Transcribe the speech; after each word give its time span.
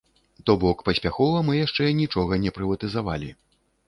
То 0.47 0.53
бок, 0.61 0.79
паспяхова 0.87 1.43
мы 1.49 1.57
яшчэ 1.59 1.89
нічога 1.99 2.39
не 2.47 2.55
прыватызавалі. 2.57 3.29